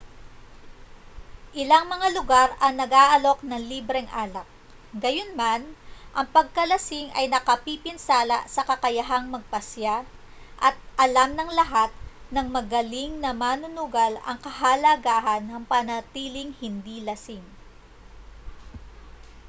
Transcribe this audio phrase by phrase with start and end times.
[1.61, 4.47] ilang mga lugar ang nag-aalok ng libreng alak
[5.03, 5.61] gayunman
[6.17, 9.97] ang pagkalasing ay nakapipinsala sa kakayahang magpasiya
[10.67, 10.73] at
[11.05, 11.91] alam ng lahat
[12.33, 17.45] ng magaling na manunugal ang kahalagahan ng pananatiling hindi lasing